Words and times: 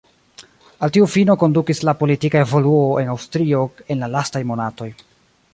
Al 0.87 0.93
tiu 0.95 1.09
fino 1.15 1.35
kondukis 1.43 1.83
la 1.89 1.95
politika 2.01 2.43
evoluo 2.47 2.83
en 3.03 3.15
Aŭstrio 3.17 3.63
en 3.87 4.03
la 4.07 4.13
lastaj 4.19 4.47
monatoj. 4.55 4.93